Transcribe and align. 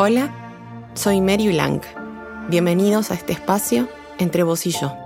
Hola, 0.00 0.30
soy 0.94 1.20
Mary 1.20 1.48
Blanc. 1.48 1.82
Bienvenidos 2.48 3.10
a 3.10 3.14
este 3.14 3.32
espacio 3.32 3.88
entre 4.20 4.44
vos 4.44 4.64
y 4.64 4.70
yo. 4.70 4.96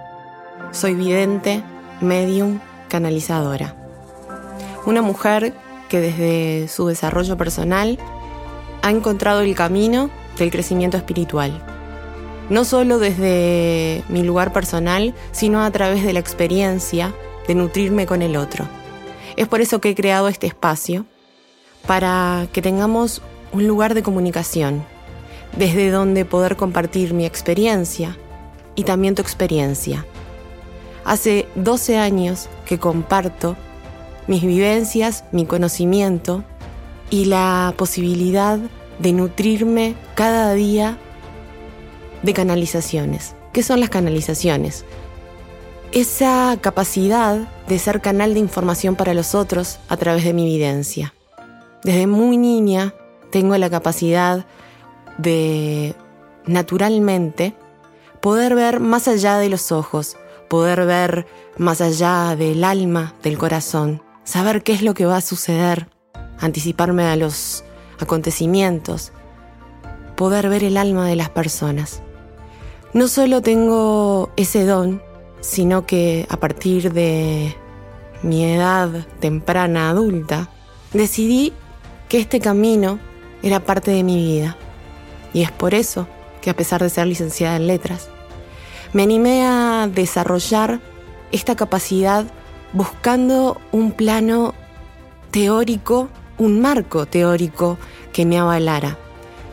Soy 0.71 0.95
vidente, 0.95 1.65
medium, 2.03 2.61
canalizadora. 2.91 3.75
Una 4.85 5.01
mujer 5.01 5.55
que 5.89 5.99
desde 6.03 6.69
su 6.69 6.89
desarrollo 6.89 7.39
personal 7.39 7.99
ha 8.83 8.91
encontrado 8.91 9.41
el 9.41 9.55
camino 9.55 10.11
del 10.37 10.51
crecimiento 10.51 10.99
espiritual. 10.99 11.65
No 12.51 12.67
solo 12.67 12.99
desde 12.99 14.05
mi 14.11 14.23
lugar 14.23 14.53
personal, 14.53 15.15
sino 15.31 15.63
a 15.63 15.71
través 15.71 16.05
de 16.05 16.13
la 16.13 16.21
experiencia 16.21 17.15
de 17.49 17.55
nutrirme 17.55 18.05
con 18.05 18.21
el 18.21 18.37
otro. 18.37 18.69
Es 19.37 19.49
por 19.49 19.63
eso 19.63 19.81
que 19.81 19.89
he 19.89 19.95
creado 19.95 20.29
este 20.29 20.49
espacio, 20.49 21.07
para 21.87 22.47
que 22.53 22.61
tengamos 22.61 23.23
un 23.53 23.67
lugar 23.67 23.95
de 23.95 24.03
comunicación, 24.03 24.85
desde 25.57 25.91
donde 25.91 26.25
poder 26.25 26.57
compartir 26.57 27.15
mi 27.15 27.27
experiencia 27.27 28.17
y 28.75 28.85
también 28.85 29.15
tu 29.15 29.23
experiencia. 29.23 30.07
Hace 31.05 31.47
12 31.57 31.99
años 31.99 32.49
que 32.65 32.79
comparto 32.79 33.57
mis 34.27 34.43
vivencias, 34.43 35.25
mi 35.33 35.47
conocimiento 35.47 36.45
y 37.11 37.27
la 37.27 37.75
posibilidad 37.77 38.59
de 38.99 39.13
nutrirme 39.13 39.95
cada 40.15 40.55
día 40.55 40.97
de 42.23 42.33
canalizaciones. 42.33 43.35
¿Qué 43.53 43.63
son 43.63 43.81
las 43.81 43.91
canalizaciones? 43.91 44.85
Esa 45.91 46.57
capacidad 46.61 47.49
de 47.69 47.79
ser 47.79 48.01
canal 48.01 48.33
de 48.33 48.41
información 48.41 48.97
para 48.97 49.13
los 49.13 49.35
otros 49.35 49.79
a 49.89 49.97
través 49.97 50.25
de 50.25 50.33
mi 50.33 50.45
evidencia. 50.45 51.13
Desde 51.83 52.07
muy 52.07 52.39
niña 52.39 52.95
tengo 53.33 53.57
la 53.57 53.71
capacidad 53.71 54.47
de 55.19 55.97
naturalmente 56.47 57.57
poder 58.21 58.55
ver 58.55 58.79
más 58.79 59.09
allá 59.09 59.39
de 59.39 59.49
los 59.49 59.73
ojos, 59.73 60.17
poder 60.49 60.87
ver 60.87 61.27
más 61.57 61.81
allá 61.81 62.37
del 62.37 62.63
alma, 62.63 63.15
del 63.23 63.39
corazón, 63.39 64.03
saber 64.23 64.63
qué 64.63 64.73
es 64.73 64.83
lo 64.83 64.95
que 64.95 65.07
va 65.07 65.17
a 65.17 65.23
suceder, 65.23 65.89
anticiparme 66.39 67.05
a 67.05 67.17
los 67.17 67.65
acontecimientos, 67.99 69.13
poder 70.15 70.49
ver 70.49 70.63
el 70.63 70.77
alma 70.77 71.09
de 71.09 71.17
las 71.17 71.31
personas. 71.31 72.03
No 72.93 73.09
solo 73.09 73.41
tengo 73.41 74.31
ese 74.37 74.67
don, 74.67 75.03
sino 75.41 75.87
que 75.87 76.27
a 76.29 76.37
partir 76.37 76.93
de 76.93 77.57
mi 78.23 78.45
edad 78.45 78.91
temprana 79.21 79.89
adulta, 79.89 80.51
decidí 80.93 81.53
que 82.09 82.19
este 82.19 82.41
camino 82.41 82.99
era 83.43 83.61
parte 83.61 83.91
de 83.91 84.03
mi 84.03 84.17
vida. 84.17 84.57
Y 85.33 85.43
es 85.43 85.51
por 85.51 85.75
eso 85.75 86.07
que 86.41 86.51
a 86.51 86.57
pesar 86.57 86.83
de 86.83 86.91
ser 86.91 87.07
licenciada 87.07 87.57
en 87.57 87.67
letras, 87.67 88.09
me 88.93 89.03
animé 89.03 89.45
a 89.47 89.89
desarrollar 89.93 90.81
esta 91.31 91.57
capacidad 91.57 92.27
buscando 92.73 93.61
un 93.71 93.93
plano 93.93 94.55
teórico, 95.31 96.09
un 96.39 96.61
marco 96.61 97.07
teórico 97.07 97.79
que 98.13 98.27
me 98.27 98.39
avalara. 98.39 98.99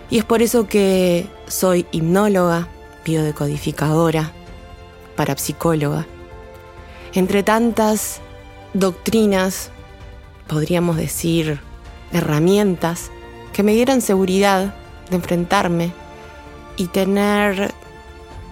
Y 0.09 0.17
es 0.17 0.25
por 0.25 0.41
eso 0.41 0.67
que 0.67 1.27
soy 1.47 1.85
hipnóloga, 1.91 2.67
biodecodificadora, 3.05 4.31
parapsicóloga. 5.15 6.05
Entre 7.13 7.43
tantas 7.43 8.19
doctrinas, 8.73 9.69
podríamos 10.47 10.97
decir, 10.97 11.59
herramientas 12.11 13.11
que 13.53 13.63
me 13.63 13.73
dieran 13.73 14.01
seguridad 14.01 14.73
de 15.09 15.15
enfrentarme 15.15 15.91
y 16.77 16.87
tener 16.87 17.73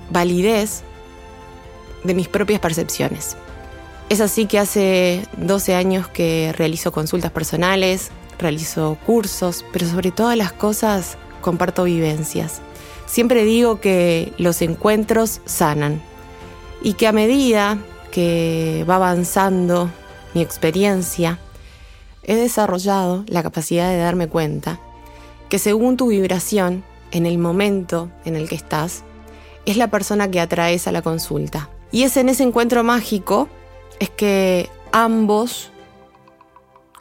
validez 0.10 0.84
de 2.04 2.14
mis 2.14 2.28
propias 2.28 2.60
percepciones. 2.60 3.38
Es 4.10 4.22
así 4.22 4.46
que 4.46 4.60
hace 4.60 5.28
12 5.38 5.76
años 5.76 6.08
que 6.08 6.54
realizo 6.58 6.92
consultas 6.92 7.32
personales, 7.32 8.10
realizo 8.40 8.98
cursos, 9.06 9.66
pero 9.74 9.88
sobre 9.88 10.12
todas 10.12 10.38
las 10.38 10.54
cosas 10.54 11.18
comparto 11.42 11.84
vivencias. 11.84 12.62
Siempre 13.06 13.44
digo 13.44 13.80
que 13.80 14.34
los 14.38 14.62
encuentros 14.62 15.42
sanan 15.46 16.02
y 16.82 16.94
que 16.94 17.08
a 17.08 17.12
medida 17.12 17.78
que 18.12 18.86
va 18.90 18.96
avanzando 18.96 19.90
mi 20.34 20.42
experiencia, 20.42 21.40
he 22.24 22.36
desarrollado 22.36 23.24
la 23.28 23.44
capacidad 23.44 23.90
de 23.90 23.98
darme 23.98 24.28
cuenta 24.28 24.80
que 25.50 25.60
según 25.60 25.98
tu 25.98 26.08
vibración, 26.08 26.84
en 27.12 27.26
el 27.26 27.38
momento 27.38 28.10
en 28.26 28.36
el 28.36 28.50
que 28.50 28.56
estás, 28.56 29.04
es 29.66 29.78
la 29.78 29.90
persona 29.90 30.30
que 30.30 30.40
atraes 30.40 30.88
a 30.88 30.92
la 30.92 31.02
consulta. 31.02 31.70
Y 31.92 32.04
es 32.04 32.18
en 32.18 32.30
ese 32.30 32.44
encuentro 32.44 32.84
mágico 32.84 33.48
es 34.00 34.10
que 34.10 34.70
ambos 34.92 35.72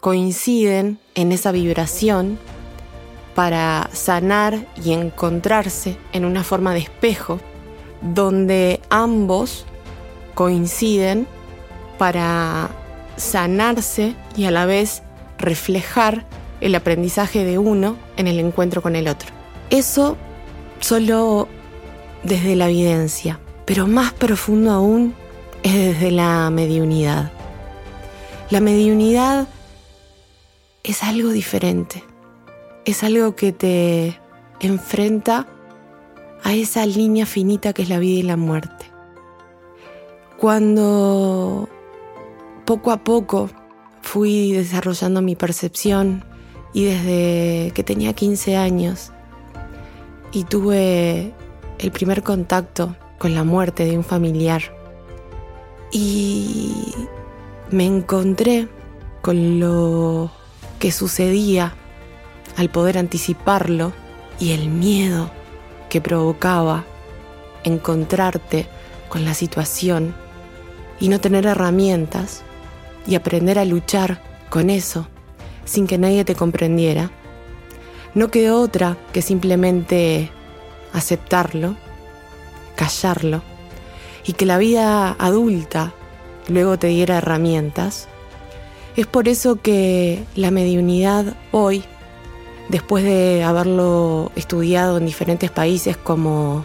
coinciden 0.01 0.99
en 1.15 1.33
esa 1.33 1.53
vibración 1.53 2.39
para 3.35 3.91
sanar 3.93 4.67
y 4.83 4.93
encontrarse 4.93 5.99
en 6.13 6.25
una 6.25 6.43
forma 6.43 6.73
de 6.73 6.81
espejo 6.81 7.39
donde 8.01 8.81
ambos 8.89 9.67
coinciden 10.35 11.27
para 11.99 12.71
sanarse 13.17 14.15
y 14.37 14.45
a 14.45 14.51
la 14.51 14.67
vez 14.67 15.03
reflejar 15.39 16.25
el 16.61 16.75
aprendizaje 16.75 17.45
de 17.45 17.59
uno 17.59 17.97
en 18.17 18.27
el 18.27 18.39
encuentro 18.39 18.83
con 18.83 18.97
el 18.97 19.09
otro. 19.09 19.29
Eso 19.71 20.17
solo 20.81 21.49
desde 22.23 22.57
la 22.57 22.69
evidencia, 22.69 23.41
pero 23.65 23.87
más 23.87 24.13
profundo 24.13 24.71
aún 24.71 25.15
es 25.63 25.75
desde 25.75 26.11
la 26.11 26.51
mediunidad. 26.51 27.33
La 28.51 28.61
mediunidad 28.61 29.49
es 30.83 31.03
algo 31.03 31.31
diferente, 31.31 32.05
es 32.85 33.03
algo 33.03 33.35
que 33.35 33.53
te 33.53 34.21
enfrenta 34.61 35.47
a 36.45 36.55
esa 36.55 36.87
línea 36.87 37.27
finita 37.27 37.73
que 37.73 37.83
es 37.83 37.89
la 37.89 37.99
vida 37.99 38.21
y 38.21 38.23
la 38.23 38.37
muerte. 38.37 38.87
Cuando 40.39 41.69
poco 42.65 42.93
a 42.93 42.99
poco 42.99 43.51
fui 44.03 44.53
desarrollando 44.53 45.23
mi 45.23 45.35
percepción 45.35 46.25
y 46.77 46.85
desde 46.85 47.73
que 47.73 47.83
tenía 47.83 48.13
15 48.13 48.55
años 48.55 49.11
y 50.31 50.45
tuve 50.45 51.33
el 51.79 51.91
primer 51.91 52.23
contacto 52.23 52.95
con 53.17 53.35
la 53.35 53.45
muerte 53.45 53.87
de 53.87 53.97
un 53.97 54.05
familiar. 54.05 54.61
Y 55.91 56.93
me 57.71 57.87
encontré 57.87 58.69
con 59.23 59.59
lo 59.59 60.31
que 60.79 60.93
sucedía 60.93 61.75
al 62.59 62.69
poder 62.69 62.99
anticiparlo 62.99 63.95
y 64.39 64.53
el 64.53 64.69
miedo 64.69 65.31
que 65.89 66.03
provocaba 66.03 66.85
encontrarte 67.65 68.67
con 69.09 69.25
la 69.25 69.33
situación 69.33 70.15
y 71.01 71.09
no 71.09 71.21
tener 71.21 71.47
herramientas 71.47 72.43
y 73.07 73.15
aprender 73.15 73.59
a 73.59 73.65
luchar 73.65 74.21
con 74.51 74.69
eso 74.69 75.09
sin 75.67 75.87
que 75.87 75.99
nadie 75.99 76.25
te 76.25 76.35
comprendiera, 76.35 77.11
no 78.15 78.31
quedó 78.31 78.63
otra 78.63 78.97
que 79.13 79.21
simplemente 79.21 80.31
aceptarlo, 80.95 81.77
callarlo 82.75 83.43
y 84.25 84.33
que 84.33 84.47
la 84.47 84.57
vida 84.57 85.15
adulta 85.19 85.93
luego 86.49 86.79
te 86.79 86.87
diera 86.87 87.19
herramientas. 87.19 88.09
Es 88.97 89.07
por 89.07 89.29
eso 89.29 89.57
que 89.57 90.25
la 90.35 90.51
mediunidad 90.51 91.37
hoy, 91.53 91.85
después 92.71 93.05
de 93.05 93.45
haberlo 93.45 94.33
estudiado 94.35 94.97
en 94.97 95.05
diferentes 95.05 95.51
países 95.51 95.99
como 95.99 96.65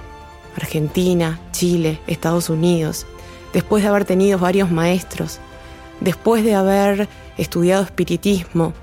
Argentina, 0.56 1.42
Chile, 1.52 2.00
Estados 2.08 2.50
Unidos, 2.50 3.06
después 3.52 3.84
de 3.84 3.90
haber 3.90 4.06
tenido 4.06 4.40
varios 4.40 4.72
maestros, 4.72 5.40
después 6.00 6.46
de 6.46 6.56
haber 6.56 7.10
estudiado 7.38 7.84
espiritismo, 7.84 8.74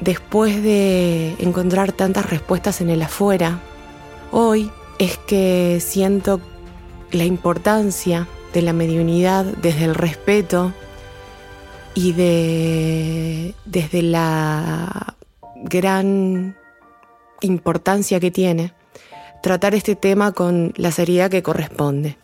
después 0.00 0.62
de 0.62 1.34
encontrar 1.38 1.92
tantas 1.92 2.28
respuestas 2.28 2.80
en 2.80 2.90
el 2.90 3.02
afuera, 3.02 3.60
hoy 4.30 4.70
es 4.98 5.18
que 5.18 5.80
siento 5.80 6.40
la 7.10 7.24
importancia 7.24 8.28
de 8.52 8.62
la 8.62 8.72
mediunidad 8.72 9.44
desde 9.44 9.84
el 9.84 9.94
respeto 9.94 10.72
y 11.94 12.12
de, 12.12 13.54
desde 13.64 14.02
la 14.02 15.16
gran 15.56 16.56
importancia 17.40 18.20
que 18.20 18.30
tiene 18.30 18.74
tratar 19.42 19.74
este 19.74 19.94
tema 19.94 20.32
con 20.32 20.72
la 20.76 20.90
seriedad 20.90 21.30
que 21.30 21.42
corresponde. 21.42 22.16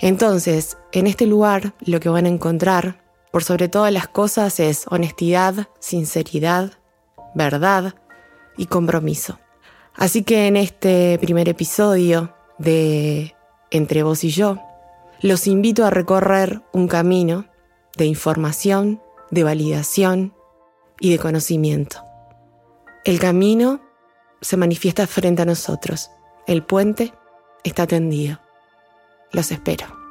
Entonces, 0.00 0.76
en 0.90 1.06
este 1.06 1.26
lugar 1.26 1.74
lo 1.80 2.00
que 2.00 2.08
van 2.08 2.26
a 2.26 2.30
encontrar 2.30 3.00
por 3.30 3.44
sobre 3.44 3.68
todas 3.68 3.92
las 3.92 4.08
cosas 4.08 4.58
es 4.58 4.84
honestidad, 4.88 5.68
sinceridad, 5.78 6.72
verdad 7.34 7.94
y 8.56 8.66
compromiso. 8.66 9.38
Así 9.94 10.22
que 10.22 10.46
en 10.46 10.56
este 10.56 11.18
primer 11.20 11.48
episodio 11.48 12.34
de 12.58 13.34
Entre 13.70 14.02
vos 14.02 14.24
y 14.24 14.30
yo, 14.30 14.58
los 15.20 15.46
invito 15.46 15.84
a 15.84 15.90
recorrer 15.90 16.62
un 16.72 16.88
camino 16.88 17.46
de 17.96 18.06
información, 18.06 19.00
de 19.30 19.44
validación 19.44 20.34
y 20.98 21.10
de 21.10 21.18
conocimiento. 21.18 22.02
El 23.04 23.18
camino 23.18 23.80
se 24.40 24.56
manifiesta 24.56 25.06
frente 25.06 25.42
a 25.42 25.46
nosotros. 25.46 26.10
El 26.46 26.64
puente 26.64 27.12
está 27.64 27.86
tendido. 27.86 28.40
Los 29.32 29.50
espero. 29.52 30.01